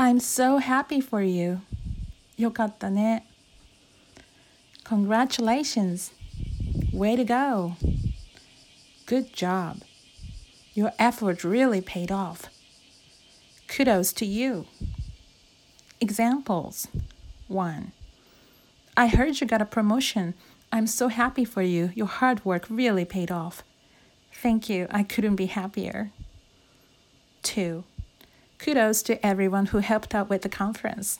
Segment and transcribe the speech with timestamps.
[0.00, 1.60] I'm so happy for you.
[2.36, 3.26] よかったね。
[4.84, 6.12] Congratulations.
[6.92, 7.76] Way to go.
[9.06, 9.82] Good job.
[10.74, 12.50] Your effort really paid off.
[13.68, 14.66] Kudos to you.
[16.00, 16.88] Examples
[17.48, 17.92] 1.
[18.96, 20.34] I heard you got a promotion.
[20.70, 21.90] I'm so happy for you.
[21.94, 23.62] Your hard work really paid off.
[24.32, 24.86] Thank you.
[24.90, 26.10] I couldn't be happier.
[27.42, 27.84] 2.
[28.61, 31.19] Kudos to everyone who helped out with the conference.